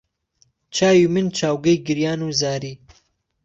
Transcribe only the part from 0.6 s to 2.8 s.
چاوی من چاوگەی گریان و زاری